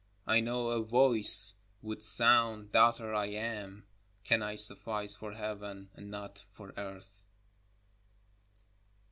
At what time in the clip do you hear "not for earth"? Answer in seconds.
6.09-7.23